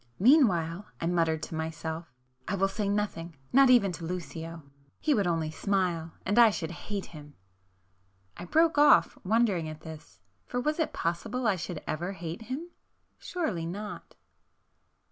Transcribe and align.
"Meanwhile"—I 0.17 1.05
muttered 1.05 1.43
to 1.43 1.53
myself—"I 1.53 2.55
will 2.55 2.67
say 2.67 2.89
nothing,... 2.89 3.35
not 3.53 3.69
even 3.69 3.91
to 3.91 4.03
Lucio. 4.03 4.63
He 4.99 5.13
would 5.13 5.27
only 5.27 5.51
smile,... 5.51 6.13
and 6.25 6.39
I 6.39 6.49
should 6.49 6.71
hate 6.71 7.05
him!..." 7.05 7.35
I 8.35 8.45
broke 8.45 8.79
off, 8.79 9.15
wondering 9.23 9.69
at 9.69 9.81
this. 9.81 10.19
For 10.47 10.59
was 10.59 10.79
it 10.79 10.91
possible 10.91 11.45
I 11.45 11.55
should 11.55 11.83
ever 11.85 12.13
hate 12.13 12.41
him? 12.41 12.71
Surely 13.19 13.67
not! 13.67 14.15